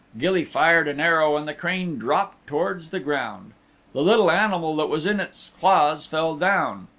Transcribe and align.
Gilly 0.17 0.45
fired 0.45 0.87
an 0.87 0.99
arrow 0.99 1.37
and 1.37 1.47
the 1.47 1.53
crane 1.53 1.99
dropped 1.99 2.47
towards 2.47 2.89
the 2.89 2.99
ground. 2.99 3.51
The 3.93 4.01
little 4.01 4.31
animal 4.31 4.75
that 4.77 4.87
was 4.89 5.05
in 5.05 5.19
its 5.19 5.49
claws 5.59 6.07
fell 6.07 6.35
down. 6.35 6.87